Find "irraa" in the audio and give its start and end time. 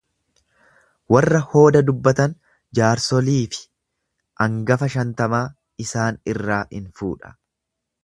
6.35-6.63